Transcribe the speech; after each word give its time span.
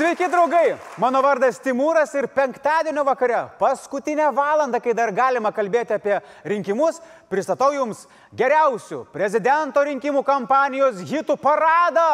Sveiki, 0.00 0.30
draugai! 0.32 0.78
Mano 0.96 1.20
vardas 1.20 1.58
Timūras 1.60 2.14
ir 2.16 2.24
penktadienio 2.32 3.02
vakare, 3.04 3.42
paskutinę 3.58 4.30
valandą, 4.32 4.78
kai 4.80 4.94
dar 4.96 5.10
galima 5.12 5.50
kalbėti 5.52 5.92
apie 5.92 6.14
rinkimus, 6.48 7.02
pristatau 7.28 7.68
Jums 7.74 8.06
geriausių 8.32 9.02
prezidento 9.12 9.82
rinkimų 9.84 10.22
kampanijos 10.24 11.02
hitų 11.04 11.36
paradą. 11.42 12.06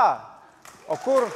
O 0.91 0.99
kur? 1.05 1.29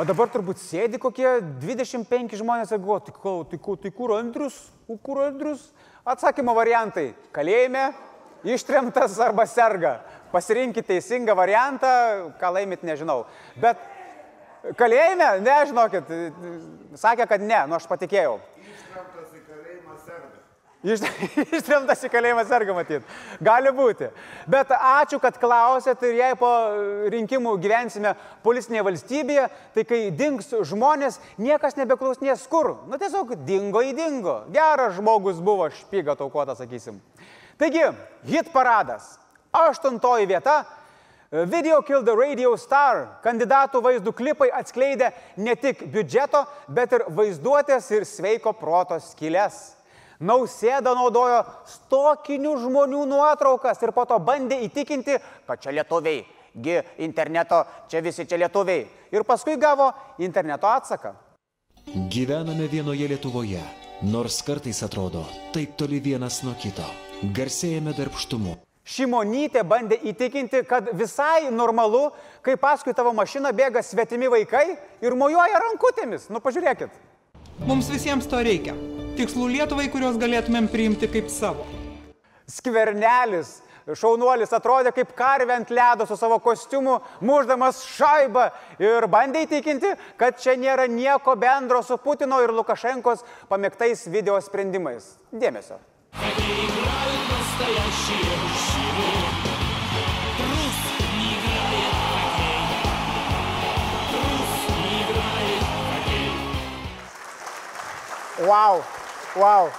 O 0.00 0.08
dabar 0.08 0.32
turbūt 0.32 0.64
sėdi 0.64 1.02
kokie 1.04 1.28
25 1.60 2.38
žmonės 2.40 2.72
ir 2.72 2.80
galvo, 2.80 3.02
tai, 3.04 3.36
tai, 3.52 3.76
tai 3.84 3.92
kur 4.00 4.16
Andrius? 4.16 4.56
Kur 5.04 5.26
Andrius? 5.28 5.68
Atsakymo 6.08 6.56
variantai- 6.56 7.10
kalėjime, 7.36 7.90
ištremtas 8.44 9.20
arba 9.20 9.44
serga. 9.44 9.98
Pasirinkite 10.34 10.88
teisingą 10.96 11.36
variantą, 11.38 11.88
ką 12.40 12.52
laimit, 12.56 12.82
nežinau. 12.82 13.22
Bet 13.62 13.78
kalėjime, 14.80 15.28
nežinokit, 15.44 16.10
sakė, 16.98 17.28
kad 17.30 17.44
ne, 17.44 17.60
nu 17.70 17.76
aš 17.78 17.86
patikėjau. 17.90 18.40
Ištremtas 18.64 19.30
į 19.36 19.42
kalėjimą 19.46 19.96
serga. 20.02 20.30
Iš- 20.84 21.06
Ištremtas 21.60 22.02
į 22.02 22.10
kalėjimą 22.16 22.44
serga 22.50 22.74
matyt. 22.76 23.06
Gali 23.44 23.70
būti. 23.76 24.10
Bet 24.50 24.74
ačiū, 24.74 25.20
kad 25.22 25.38
klausėt 25.40 26.02
ir 26.08 26.18
jei 26.18 26.34
po 26.40 26.50
rinkimų 27.14 27.54
gyvensime 27.62 28.16
policinėje 28.44 28.84
valstybėje, 28.90 29.48
tai 29.76 29.84
kai 29.88 30.00
dings 30.18 30.50
žmonės, 30.72 31.20
niekas 31.38 31.78
nebeklausnės 31.78 32.46
kur. 32.50 32.74
Nu 32.90 32.98
tiesiog 33.00 33.36
dingo 33.46 33.84
į 33.86 33.94
dingo. 34.00 34.40
Geras 34.54 34.98
žmogus 34.98 35.38
buvo, 35.44 35.70
špyga 35.72 36.18
taukota, 36.18 36.56
sakysim. 36.58 36.98
Taigi, 37.60 37.84
hit 38.26 38.50
paradas. 38.52 39.14
Aštuntoji 39.54 40.26
vieta. 40.26 40.64
Video 41.30 41.82
Kill 41.82 42.02
the 42.06 42.14
Radio 42.14 42.52
Star 42.58 43.20
kandidatų 43.24 43.80
vaizdų 43.82 44.12
klipai 44.14 44.48
atskleidė 44.54 45.08
ne 45.42 45.54
tik 45.58 45.80
biudžeto, 45.90 46.44
bet 46.70 46.92
ir 46.94 47.04
vaizduotės 47.10 47.88
ir 47.94 48.06
sveiko 48.06 48.52
proto 48.54 48.98
skilės. 49.02 49.74
Nausėda 50.22 50.94
naudojo 50.94 51.40
stokinių 51.66 52.54
žmonių 52.62 53.02
nuotraukas 53.10 53.82
ir 53.82 53.90
po 53.96 54.04
to 54.06 54.18
bandė 54.22 54.60
įtikinti, 54.66 55.18
kad 55.46 55.62
čia 55.62 55.74
lietuviai, 55.74 56.22
gi 56.54 56.76
interneto, 57.02 57.64
čia 57.90 58.02
visi 58.02 58.26
čia 58.30 58.38
lietuviai. 58.44 58.86
Ir 59.10 59.26
paskui 59.26 59.56
gavo 59.58 59.90
interneto 60.22 60.70
atsaką. 60.70 61.16
Gyvename 62.10 62.68
vienoje 62.70 63.10
Lietuvoje, 63.10 63.62
nors 64.06 64.38
kartais 64.46 64.82
atrodo 64.86 65.26
taip 65.54 65.74
toli 65.78 65.98
vienas 66.02 66.44
nuo 66.46 66.54
kito. 66.58 66.86
Garsėjame 67.34 67.94
darbštumu. 67.98 68.54
Šimonytė 68.84 69.62
bandė 69.64 69.96
įtikinti, 70.10 70.60
kad 70.68 70.90
visai 70.92 71.48
normalu, 71.48 72.10
kai 72.44 72.58
paskui 72.60 72.92
tavo 72.92 73.14
mašiną 73.16 73.54
bėga 73.56 73.80
svetimi 73.80 74.28
vaikai 74.28 74.66
ir 75.00 75.16
mojuoja 75.16 75.62
rankutėmis. 75.62 76.28
Nu 76.28 76.42
pažiūrėkit. 76.44 76.92
Mums 77.64 77.88
visiems 77.88 78.28
to 78.28 78.42
reikia. 78.44 78.74
Tikslų 79.16 79.48
Lietuvai, 79.54 79.86
kuriuos 79.88 80.18
galėtumėm 80.20 80.68
priimti 80.68 81.08
kaip 81.08 81.30
savo. 81.32 81.64
Skvernelis, 82.50 83.54
šaunuolis 83.88 84.52
atrodė 84.52 84.92
kaip 84.92 85.16
karvė 85.16 85.56
ant 85.56 85.72
ledo 85.72 86.04
su 86.04 86.18
savo 86.20 86.36
kostiumu, 86.44 86.98
muždamas 87.24 87.80
šaibą 87.94 88.50
ir 88.84 89.08
bandė 89.08 89.46
įtikinti, 89.46 89.94
kad 90.20 90.36
čia 90.44 90.58
nėra 90.60 90.84
nieko 90.92 91.38
bendro 91.40 91.80
su 91.80 91.96
Putino 92.04 92.42
ir 92.44 92.52
Lukašenkos 92.52 93.24
pamėgtais 93.48 94.04
video 94.12 94.36
sprendimais. 94.44 95.14
Dėmesio. 95.32 95.80
Wow, 108.44 108.82
wow. 109.36 109.70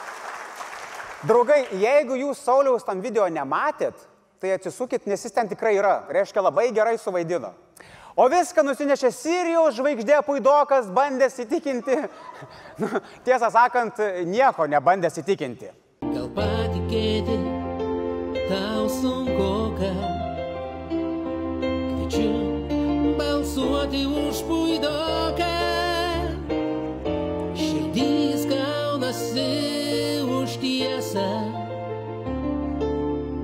Draugai, 1.28 1.66
jeigu 1.76 2.16
jūs 2.18 2.40
Sauliaus 2.44 2.86
tam 2.88 3.02
video 3.04 3.28
nematėt, 3.30 3.98
tai 4.42 4.56
atsisukit, 4.56 5.06
nes 5.10 5.22
jis 5.26 5.34
ten 5.36 5.50
tikrai 5.52 5.76
yra. 5.78 6.06
Reiškia, 6.10 6.44
labai 6.46 6.70
gerai 6.74 6.98
suvaidino. 7.02 7.54
O 8.16 8.30
viską 8.32 8.64
nusinešė 8.64 9.12
Sirijos 9.12 9.76
žvaigždė 9.76 10.22
Puidokas, 10.26 10.88
bandęs 10.88 11.40
įtikinti. 11.44 11.98
Nu, 12.82 12.90
tiesą 13.24 13.48
sakant, 13.52 14.00
nieko 14.28 14.66
nebandęs 14.68 15.20
įtikinti. 15.22 15.70
Tau 19.36 19.68
sunku 19.70 19.76
ką. 19.78 19.92
Kviečiu 20.90 22.32
balsuoti 23.18 24.06
už 24.08 24.44
puidoką. 24.48 25.56
Širdys 27.56 28.48
kaunasi 28.48 30.24
už 30.24 30.50
tiesą. 30.60 31.52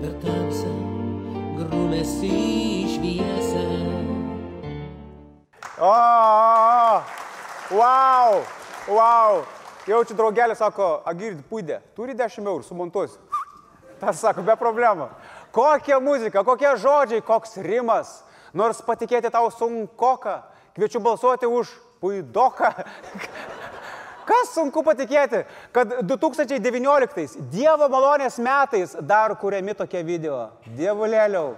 Per 0.01 0.13
tamsą 0.24 0.74
grūmėsi 1.59 2.35
šviesą. 2.96 3.68
O, 5.81 5.90
o, 5.90 7.01
o. 7.72 7.75
wow, 7.75 8.44
wow. 8.88 9.44
Jaučiu 9.88 10.13
draugelį, 10.13 10.53
sako, 10.56 11.01
agirdit 11.09 11.41
puidė, 11.50 11.80
turi 11.97 12.13
10 12.13 12.46
eurų, 12.46 12.63
sumontuosiu. 12.63 13.18
Tas 13.97 14.22
sako, 14.22 14.44
be 14.46 14.53
problemų. 14.57 15.09
Kokia 15.51 16.00
muzika, 16.00 16.44
kokie 16.44 16.75
žodžiai, 16.79 17.23
koks 17.23 17.57
rimas. 17.63 18.22
Nors 18.53 18.81
patikėti 18.84 19.31
tau 19.31 19.50
sunkoka, 19.51 20.41
kviečiu 20.75 21.00
balsuoti 21.03 21.47
už 21.47 21.72
puidoką. 22.03 22.72
Kas 24.31 24.53
sunku 24.53 24.84
patikėti, 24.85 25.41
kad 25.75 25.97
2019 26.07 27.41
Dievo 27.51 27.88
malonės 27.91 28.38
metais 28.39 28.94
dar 29.01 29.34
kuriami 29.39 29.75
tokie 29.75 30.03
video. 30.07 30.51
Dievulėliau. 30.78 31.56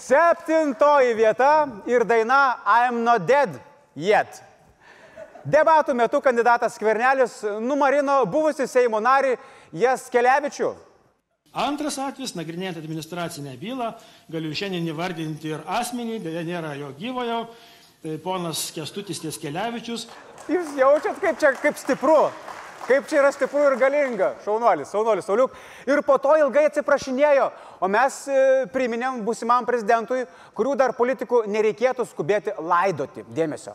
Septintoji 0.00 1.14
vieta 1.16 1.52
ir 1.86 2.04
daina 2.08 2.58
I'm 2.64 3.04
not 3.04 3.26
dead 3.28 3.60
yet. 3.94 4.42
Debatų 5.46 5.94
metu 5.94 6.18
kandidatas 6.20 6.74
Skvernelis 6.74 7.38
numarino 7.62 8.24
buvusi 8.26 8.66
Seimo 8.66 8.98
narį 8.98 9.36
Jaskelevičių. 9.76 10.72
Antras 11.56 11.96
atvejis, 12.02 12.34
nagrinėjant 12.36 12.82
administracinę 12.82 13.56
bylą, 13.60 13.94
galiu 14.32 14.52
šiandien 14.52 14.90
įvardinti 14.92 15.54
ir 15.54 15.64
asmenį, 15.78 16.20
dėja 16.26 16.44
nėra 16.44 16.74
jo 16.76 16.92
gyvojo, 16.98 17.40
tai 18.04 18.18
ponas 18.22 18.68
Kestutis 18.76 19.22
Tieskelevičius, 19.24 20.04
Jūs 20.46 20.76
jaučiat, 20.78 21.16
kaip 21.18 21.40
čia 21.42 21.50
kaip 21.58 21.78
stipru, 21.80 22.28
kaip 22.86 23.08
čia 23.10 23.18
yra 23.18 23.32
stipru 23.34 23.64
ir 23.66 23.74
galinga. 23.80 24.28
Šaunuolis, 24.44 24.92
šaunuolis, 24.94 25.26
sauliuk. 25.26 25.56
Ir 25.90 26.04
po 26.06 26.20
to 26.22 26.36
ilgai 26.38 26.68
atsiprašinėjo, 26.68 27.48
o 27.82 27.90
mes 27.90 28.20
e, 28.30 28.44
priminėm 28.70 29.24
būsimam 29.26 29.66
prezidentui, 29.66 30.22
kurių 30.54 30.76
dar 30.78 30.94
politikų 30.94 31.42
nereikėtų 31.50 32.06
skubėti 32.12 32.54
laidoti. 32.62 33.26
Dėmesio. 33.34 33.74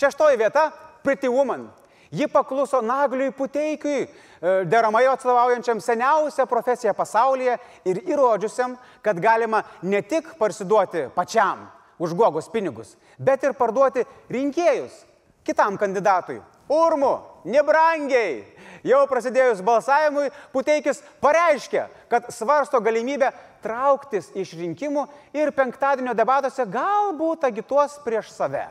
Šeštoji 0.00 0.36
vieta- 0.36 0.70
Pretty 1.04 1.28
Woman. 1.28 1.68
Ji 2.10 2.28
pakluso 2.28 2.80
Nagliui 2.82 3.30
Puteikiui, 3.30 4.02
e, 4.02 4.64
deramai 4.64 5.06
atstovaujančiam 5.06 5.80
seniausią 5.80 6.46
profesiją 6.46 6.94
pasaulyje 6.94 7.58
ir 7.84 7.96
įrodžiusiam, 7.96 8.78
kad 9.02 9.20
galima 9.20 9.62
ne 9.82 10.02
tik 10.02 10.38
parsiduoti 10.38 11.10
pačiam 11.14 11.68
už 11.98 12.14
gogus 12.14 12.48
pinigus, 12.48 12.96
bet 13.18 13.44
ir 13.44 13.52
parduoti 13.52 14.06
rinkėjus 14.30 15.04
kitam 15.44 15.76
kandidatui. 15.76 16.40
Urmu, 16.68 17.20
nebrangiai. 17.44 18.44
Jau 18.82 19.06
prasidėjus 19.06 19.60
balsavimui, 19.60 20.30
Puteikis 20.52 21.02
pareiškė, 21.20 21.84
kad 22.08 22.32
svarsto 22.32 22.80
galimybę 22.80 23.32
trauktis 23.62 24.30
iš 24.34 24.54
rinkimų 24.56 25.06
ir 25.34 25.52
penktadienio 25.52 26.14
debatuose 26.14 26.64
galbūt 26.64 27.44
agituos 27.44 28.00
prieš 28.04 28.32
save. 28.32 28.64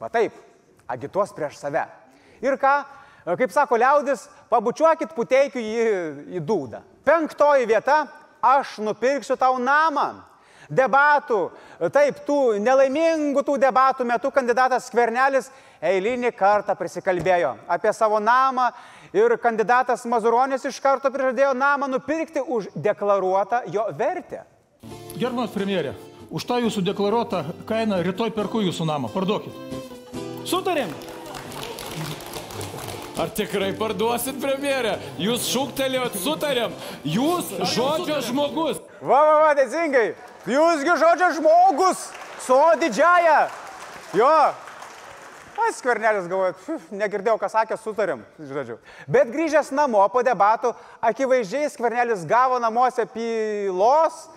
Va 0.00 0.08
taip, 0.08 0.32
agituos 0.88 1.32
prieš 1.36 1.58
save. 1.60 1.86
Ir 2.44 2.58
ką, 2.60 2.74
kaip 3.38 3.52
sako 3.52 3.78
liaudis, 3.80 4.26
pabučiuokit 4.50 5.14
puteikiu 5.16 5.62
į, 5.62 5.88
į 6.36 6.44
dūdą. 6.44 6.82
Penktoji 7.04 7.66
vieta- 7.68 8.06
aš 8.56 8.78
nupirksiu 8.78 9.36
tau 9.36 9.58
namą. 9.58 10.24
Debatų, 10.70 11.50
taip, 11.92 12.24
tų 12.24 12.58
nelaimingų 12.58 13.42
tų 13.44 13.58
debatų 13.60 14.04
metu 14.08 14.30
kandidatas 14.30 14.86
Skvernelis 14.88 15.50
eilinį 15.82 16.32
kartą 16.32 16.74
prisikalbėjo 16.78 17.56
apie 17.68 17.92
savo 17.92 18.20
namą 18.20 18.70
ir 19.12 19.36
kandidatas 19.42 20.06
Mazuronis 20.08 20.64
iš 20.64 20.80
karto 20.80 21.10
prižadėjo 21.12 21.52
namą 21.52 21.88
nupirkti 21.92 22.40
už 22.40 22.72
deklaruotą 22.74 23.64
jo 23.68 23.84
vertę. 23.92 24.44
Gerbiamas 25.14 25.52
premjerė, 25.52 25.94
už 26.30 26.44
tą 26.48 26.58
jūsų 26.64 26.82
deklaruotą 26.88 27.44
kainą 27.68 28.00
rytoj 28.02 28.32
perku 28.34 28.64
jūsų 28.64 28.88
namą. 28.88 29.12
Parduokit. 29.12 29.83
Sutarėm. 30.44 30.90
Ar 33.14 33.30
tikrai 33.30 33.70
parduosit 33.78 34.40
premjerę? 34.42 34.96
Jūs 35.22 35.46
šūktelėjot, 35.52 36.16
sutarėm. 36.18 36.74
Jūs 37.06 37.52
žodžio 37.70 38.18
žmogus. 38.26 38.80
Va, 38.98 39.20
va, 39.20 39.36
va, 39.44 39.52
teisingai. 39.54 40.08
Jūsgi 40.50 40.96
žodžio 41.00 41.30
žmogus, 41.38 42.08
su 42.44 42.58
didžiaja. 42.82 43.38
Jo. 44.18 44.32
Aš 45.64 45.78
skvernelis 45.78 46.26
galvoju, 46.28 46.56
"Pfiu, 46.58 46.80
negirdėjau, 46.90 47.38
ką 47.38 47.48
sakė, 47.48 47.78
sutarėm, 47.78 48.24
žodžiu. 48.38 48.78
Bet 49.08 49.30
grįžęs 49.30 49.70
namo 49.70 50.02
po 50.10 50.20
debatų, 50.22 50.74
akivaizdžiai 51.00 51.70
skvernelis 51.70 52.26
gavo 52.26 52.58
namuose 52.58 53.06
pylos, 53.06 54.28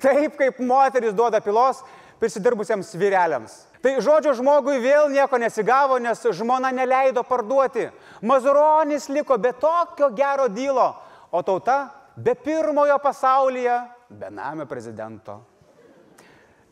taip 0.00 0.36
kaip 0.36 0.58
moteris 0.58 1.12
duoda 1.12 1.40
pylos 1.40 1.82
prisidirbusiems 2.18 2.94
vyreliams. 2.96 3.73
Tai 3.84 3.98
žodžio 4.00 4.32
žmogui 4.32 4.78
vėl 4.80 5.10
nieko 5.12 5.36
nesigavo, 5.36 5.98
nes 6.00 6.22
žmona 6.32 6.70
neleido 6.72 7.20
parduoti. 7.28 7.90
Mazuronis 8.24 9.10
liko 9.12 9.36
be 9.36 9.50
tokio 9.52 10.08
gero 10.16 10.46
dylo, 10.48 10.86
o 11.28 11.42
tauta 11.44 11.90
be 12.16 12.32
pirmojo 12.32 12.96
pasaulyje, 13.04 13.76
be 14.08 14.30
namio 14.32 14.64
prezidento. 14.64 15.36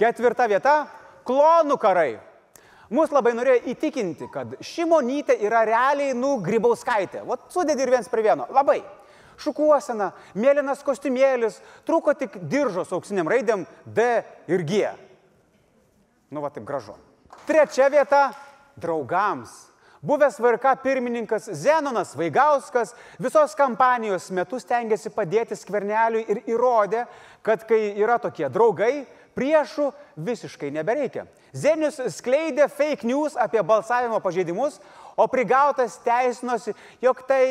Ketvirta 0.00 0.48
vieta- 0.48 0.86
klonų 1.28 1.76
karai. 1.76 2.18
Mūsų 2.88 3.12
labai 3.12 3.32
norėjo 3.36 3.60
įtikinti, 3.74 4.32
kad 4.32 4.56
šimonytė 4.60 5.36
yra 5.44 5.66
realiai 5.68 6.16
nugrybauskaitė. 6.16 7.26
Vat 7.26 7.40
sudėdi 7.52 7.80
ir 7.80 7.90
viens 7.90 8.08
prie 8.08 8.22
vieno. 8.22 8.46
Labai. 8.48 8.82
Šukuosena, 9.36 10.12
mėlynas 10.34 10.82
kostiumėlis, 10.82 11.60
trūko 11.84 12.16
tik 12.16 12.38
diržos 12.48 12.90
auksiniam 12.92 13.28
raidėm 13.28 13.66
D 13.84 14.24
ir 14.48 14.62
G. 14.62 15.11
Nu, 16.32 16.40
va 16.40 16.48
taip 16.48 16.64
gražu. 16.64 16.94
Trečia 17.44 17.90
vieta- 17.92 18.32
draugams. 18.82 19.50
Buvęs 20.00 20.38
VRK 20.40 20.76
pirmininkas 20.82 21.44
Zenonas 21.52 22.16
Vaigauskas 22.16 22.94
visos 23.18 23.54
kampanijos 23.54 24.30
metu 24.30 24.58
stengiasi 24.58 25.12
padėti 25.14 25.54
skverneliui 25.54 26.24
ir 26.26 26.40
įrodė, 26.50 27.04
kad 27.42 27.62
kai 27.68 27.92
yra 28.00 28.16
tokie 28.18 28.48
draugai, 28.48 29.06
priešų 29.36 29.92
visiškai 30.16 30.72
nebereikia. 30.72 31.26
Zenius 31.52 32.00
skleidė 32.16 32.66
fake 32.72 33.06
news 33.06 33.36
apie 33.36 33.62
balsavimo 33.62 34.18
pažeidimus, 34.20 34.80
o 35.22 35.28
prigautas 35.30 35.96
teisinosi, 36.02 36.74
jog 37.02 37.22
tai, 37.28 37.44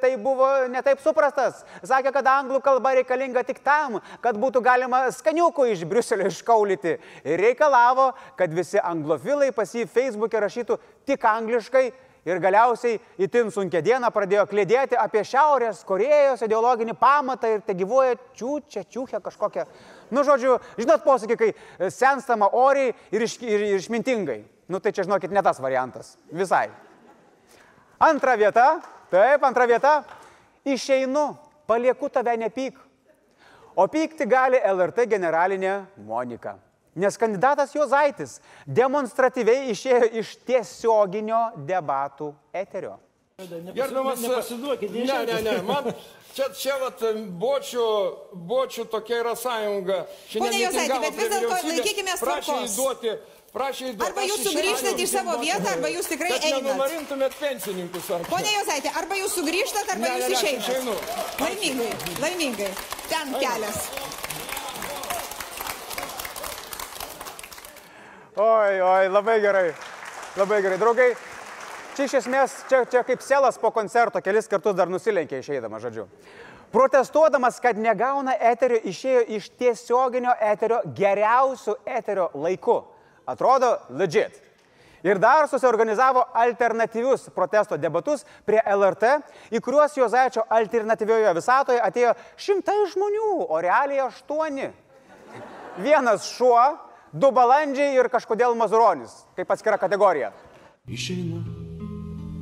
tai 0.00 0.16
buvo 0.16 0.48
netaip 0.72 1.02
suprastas. 1.04 1.62
Sakė, 1.84 2.14
kad 2.14 2.28
anglų 2.32 2.62
kalba 2.64 2.94
reikalinga 2.96 3.44
tik 3.44 3.60
tam, 3.64 3.98
kad 4.24 4.38
būtų 4.40 4.62
galima 4.64 5.04
skaniukų 5.12 5.68
iš 5.74 5.84
Briuselio 5.88 6.30
iškaulyti. 6.30 6.96
Ir 7.28 7.42
reikalavo, 7.44 8.12
kad 8.40 8.52
visi 8.56 8.80
anglofilai 8.80 9.50
pas 9.56 9.74
jį 9.76 9.84
Facebook'e 9.90 10.40
rašytų 10.46 10.78
tik 11.08 11.26
angliškai. 11.28 11.90
Ir 12.28 12.36
galiausiai 12.36 12.98
itin 13.24 13.48
sunkia 13.48 13.80
diena 13.80 14.10
pradėjo 14.12 14.42
klėdėti 14.50 14.98
apie 15.00 15.22
Šiaurės 15.24 15.80
Korejos 15.88 16.42
ideologinį 16.44 16.92
pamatą 17.00 17.54
ir 17.54 17.62
te 17.64 17.72
gyvoja 17.78 18.18
čiūčia, 18.36 18.84
čiūchia 18.84 19.22
kažkokia. 19.24 19.64
Nu, 20.12 20.20
žodžiu, 20.28 20.58
žinot 20.76 21.00
posakį, 21.06 21.38
kai 21.40 21.88
senstama 21.88 22.50
oriai 22.60 22.92
ir, 22.92 23.24
iš, 23.24 23.38
ir, 23.40 23.64
ir 23.70 23.80
išmintingai. 23.80 24.42
Nu, 24.70 24.84
tai 24.84 24.92
čia, 24.92 25.08
žinokit, 25.08 25.32
ne 25.32 25.42
tas 25.42 25.64
variantas. 25.64 26.14
Visai. 26.28 26.68
Antra 28.00 28.34
vieta, 28.36 28.80
taip, 29.10 29.42
antra 29.44 29.66
vieta. 29.68 30.04
Išeinu, 30.64 31.34
palieku 31.68 32.08
tave 32.08 32.32
nepyk. 32.40 32.78
O 33.76 33.84
pykti 33.92 34.24
gali 34.24 34.56
LRT 34.56 35.04
generalinė 35.08 35.74
Monika. 36.08 36.54
Nes 36.96 37.20
kandidatas 37.20 37.74
Jozaitis 37.76 38.38
demonstratyviai 38.66 39.68
išėjo 39.74 40.08
iš 40.22 40.32
tiesioginio 40.48 41.42
debatų 41.68 42.32
eterio. 42.56 42.96
Gerbiamas, 43.40 44.20
nepasiduokit, 44.20 44.96
ne, 44.96 45.20
ne, 45.28 45.36
ne, 45.44 45.52
man 45.64 45.86
čia, 46.34 46.48
čia 46.56 46.74
vat, 46.80 47.04
bočių, 47.40 47.86
bočių 48.48 48.84
tokia 48.92 49.20
yra 49.22 49.36
sąjunga. 49.36 50.00
Pone 50.34 50.58
Juozaiti, 50.60 50.98
bet 51.04 51.20
vis 51.20 51.30
dėlto 51.32 51.60
laikykimės 51.68 52.20
Prašė 52.24 52.48
tvarkos. 52.48 52.74
įduoti, 52.74 53.14
prašė 53.54 53.90
įduoti. 53.92 54.06
Arba 54.10 54.22
jūs 54.28 54.42
sugrįžtat 54.46 55.00
į 55.00 55.06
savo 55.10 55.36
vietą, 55.40 55.72
arba 55.76 55.88
jūs 55.90 56.06
tikrai 56.12 56.30
einat. 56.38 56.62
nenumarintumėt 56.62 57.34
pensininkus. 57.40 58.10
ar- 58.14 58.26
Pone 58.30 58.52
Josaitė, 58.58 58.92
arba 58.96 59.14
jūs 59.18 59.34
sugrįžtat, 59.38 59.90
arba 59.90 60.04
Ne, 60.06 60.08
ne, 60.08 60.20
jūs 60.20 60.28
ne, 60.28 60.36
išeinat. 60.36 60.68
išeinu. 60.68 60.94
Laimingai, 61.40 61.92
laimingai. 62.20 62.70
Ten 63.08 63.34
kelias. 63.34 63.80
Oi, 68.36 68.80
oi, 68.80 69.08
labai 69.08 69.40
gerai. 69.40 69.72
Labai 70.36 70.60
gerai. 70.62 70.78
Draugai, 70.78 71.08
čia 71.96 72.04
iš 72.06 72.14
esmės, 72.22 72.54
čia, 72.70 72.84
čia 72.86 73.02
kaip 73.04 73.20
selas 73.20 73.58
po 73.58 73.70
koncerto, 73.74 74.20
kelis 74.22 74.46
kartus 74.48 74.76
dar 74.78 74.86
nusilenkė 74.88 75.40
išeidama, 75.42 75.80
žodžiu. 75.82 76.06
Protestuodamas, 76.70 77.58
kad 77.60 77.76
negauna 77.76 78.36
eterio, 78.38 78.78
išėjo 78.86 79.24
iš 79.36 79.48
tiesioginio 79.58 80.30
eterio 80.40 80.78
geriausių 80.94 81.74
eterio 81.84 82.30
laiku. 82.34 82.84
Atrodo 83.30 83.76
legit. 83.94 84.34
Ir 85.02 85.16
dar 85.18 85.46
susiorganizavo 85.48 86.26
alternatyvius 86.36 87.30
protesto 87.32 87.78
debatus 87.80 88.26
prie 88.44 88.60
LRT, 88.60 89.14
į 89.56 89.62
kuriuos 89.64 89.96
Jozaičio 89.96 90.44
alternatyvioje 90.52 91.32
visatoje 91.38 91.80
atėjo 91.80 92.12
šimtai 92.36 92.76
žmonių, 92.92 93.30
o 93.48 93.62
realiai 93.64 94.04
aštuoni. 94.04 94.68
Vienas 95.80 96.28
šuo, 96.34 96.60
du 97.12 97.32
balandžiai 97.32 97.96
ir 97.96 98.12
kažkodėl 98.12 98.58
mazuronis, 98.58 99.22
kaip 99.38 99.56
atskira 99.56 99.80
kategorija. 99.80 100.34
Išeinu, 100.90 101.40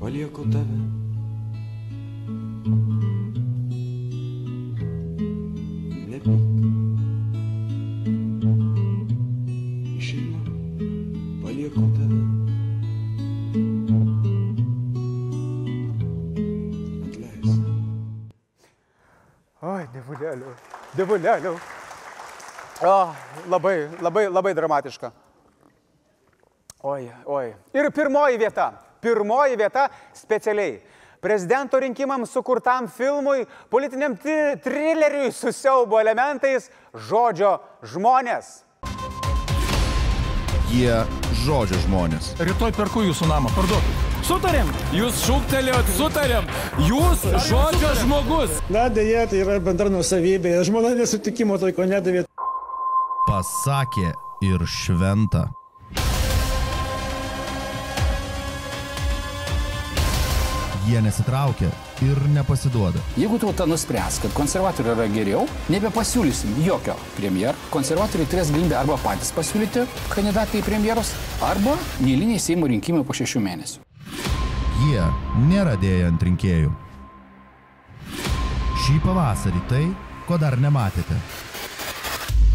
palieku 0.03 0.51
tave. 0.51 0.88
Dievulėliau, 20.99 21.41
dievulėliau. 21.43 21.77
O, 22.79 23.15
labai, 23.51 23.89
labai, 24.01 24.29
labai 24.31 24.55
dramatiška. 24.55 25.11
Oi, 26.87 27.09
oi. 27.27 27.49
Ir 27.75 27.91
pirmoji 27.91 28.39
vieta. 28.39 28.71
Pirmoji 29.03 29.59
vieta 29.59 29.89
specialiai. 30.15 30.79
Prezidento 31.19 31.79
rinkimams 31.83 32.31
sukurtam 32.31 32.87
filmui, 32.87 33.43
politiniam 33.71 34.15
tri 34.15 34.55
trileriui 34.63 35.33
su 35.35 35.51
siaubo 35.51 35.99
elementais 35.99 36.71
žodžio 36.95 37.57
žmonės. 37.83 38.61
Jie 40.71 41.03
žodžio 41.49 41.81
žmonės. 41.87 42.33
Rytoj 42.45 42.75
perku 42.77 43.03
jūsų 43.07 43.29
namą, 43.31 43.53
parduokit. 43.57 44.07
Sutarėm. 44.29 44.69
Jūs 44.93 45.23
šūktelėjot, 45.25 45.93
sutarėm. 45.97 46.49
Jūs 46.85 47.25
žodžio 47.49 47.93
žmogus. 48.03 48.59
Na, 48.69 48.89
dėja, 48.93 49.25
tai 49.31 49.41
yra 49.45 49.57
bendra 49.63 49.89
nusavybė. 49.93 50.59
Žmona 50.69 50.93
nesutikimo 50.99 51.57
toiko 51.63 51.89
nedavė. 51.89 52.27
Pasakė 53.29 54.13
ir 54.45 54.67
šventa. 54.69 55.49
Jie 60.89 61.01
nesitraukia 61.05 61.69
ir 62.01 62.19
nepasiduoda. 62.33 63.01
Jeigu 63.21 63.37
tauta 63.39 63.67
nuspręs, 63.69 64.23
kad 64.23 64.33
konservatoriai 64.33 64.95
yra 64.95 65.09
geriau, 65.13 65.43
nebepasiūlysim 65.69 66.55
jokio 66.65 66.95
premjero. 67.19 67.53
Konservatoriai 67.75 68.29
turės 68.31 68.53
galimybę 68.55 68.79
arba 68.79 68.97
patys 69.03 69.35
pasiūlyti 69.37 69.85
kandidatą 70.15 70.63
į 70.63 70.65
premjerus, 70.65 71.13
arba 71.45 71.77
neįliniai 72.01 72.41
Seimo 72.41 72.71
rinkimai 72.73 73.05
po 73.05 73.17
šešių 73.21 73.45
mėnesių. 73.45 73.85
Jie 74.87 75.05
nėra 75.51 75.77
dėję 75.83 76.09
ant 76.09 76.25
rinkėjų. 76.31 76.73
Šį 78.87 78.99
pavasarį 79.05 79.65
tai, 79.69 79.85
ko 80.25 80.41
dar 80.41 80.57
nematėte. 80.57 81.21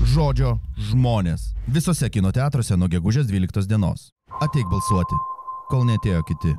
Žodžio 0.09 0.57
žmonės. 0.89 1.51
Visose 1.69 2.09
kino 2.09 2.33
teatruose 2.33 2.81
nuo 2.81 2.89
gegužės 2.89 3.29
12 3.29 3.69
dienos. 3.69 4.09
Ateik 4.41 4.65
balsuoti, 4.73 5.25
kol 5.69 5.85
netėjo 5.85 6.25
kiti. 6.25 6.57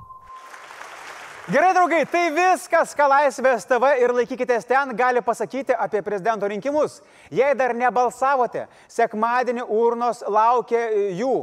Gerai, 1.45 1.75
draugai, 1.77 2.07
tai 2.09 2.31
viskas, 2.33 2.95
ką 2.97 3.05
Laisvės 3.05 3.67
TV 3.69 3.91
ir 4.01 4.15
laikykitės 4.17 4.65
ten 4.65 4.95
gali 4.97 5.21
pasakyti 5.21 5.75
apie 5.77 6.01
prezidento 6.01 6.49
rinkimus. 6.49 7.03
Jei 7.29 7.53
dar 7.53 7.75
nebalsavote, 7.77 8.63
sekmadienį 8.89 9.67
urnos 9.69 10.23
laukia 10.25 10.87
jų. 11.13 11.35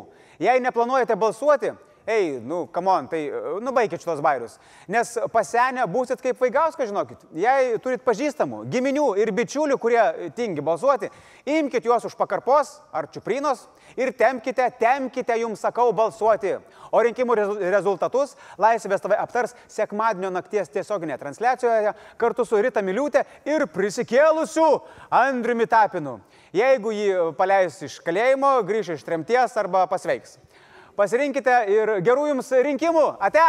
Jei 0.41 0.57
neplanuojate 0.65 1.13
balsuoti, 1.21 1.69
Ei, 2.11 2.39
nu, 2.43 2.65
kamon, 2.73 3.05
tai 3.07 3.21
nubaikit 3.63 4.01
šitos 4.03 4.19
bairius. 4.23 4.57
Nes 4.91 5.13
pasenę 5.31 5.85
būsit 5.87 6.19
kaip 6.23 6.39
Vaigauskas, 6.41 6.89
žinokit. 6.89 7.21
Jei 7.39 7.77
turit 7.83 8.03
pažįstamų, 8.03 8.65
giminių 8.73 9.05
ir 9.21 9.31
bičiulių, 9.37 9.77
kurie 9.79 10.01
tingi 10.35 10.63
balsuoti, 10.65 11.07
imkite 11.47 11.87
juos 11.87 12.09
už 12.09 12.17
pakarpos 12.19 12.73
ar 12.91 13.07
čiuprinos 13.13 13.63
ir 13.95 14.11
temkite, 14.17 14.67
temkite, 14.81 15.37
jums 15.39 15.63
sakau, 15.63 15.87
balsuoti. 15.95 16.57
O 16.91 16.99
rinkimų 17.05 17.37
rezu- 17.39 17.71
rezultatus 17.71 18.35
Laisvės 18.59 19.05
TV 19.05 19.15
aptars 19.15 19.55
sekmadienio 19.71 20.33
nakties 20.35 20.73
tiesioginėje 20.73 21.21
transliacijoje 21.21 21.95
kartu 22.19 22.43
su 22.45 22.59
Rita 22.59 22.83
Miliūtė 22.83 23.23
ir 23.47 23.67
prisikėlusiu 23.71 24.81
Andriumi 25.09 25.69
Tapinu. 25.71 26.19
Jeigu 26.51 26.91
jį 26.91 27.31
paleis 27.39 27.79
iš 27.87 28.01
kalėjimo, 28.03 28.57
grįš 28.67 28.97
iš 28.97 29.05
tremties 29.07 29.55
arba 29.55 29.85
pasveiks. 29.87 30.35
Pasirinkite 31.01 31.53
ir 31.73 31.89
gerų 32.05 32.27
jums 32.29 32.51
rinkimų. 32.67 33.05
Ate! 33.25 33.45